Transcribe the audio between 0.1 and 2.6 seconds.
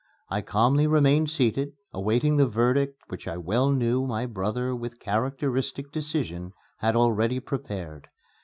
I calmly remained seated, awaiting the